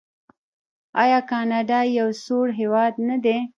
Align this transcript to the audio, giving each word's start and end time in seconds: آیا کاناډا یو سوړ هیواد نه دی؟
آیا 1.01 1.19
کاناډا 1.29 1.79
یو 1.99 2.09
سوړ 2.25 2.47
هیواد 2.59 2.93
نه 3.07 3.17
دی؟ 3.23 3.37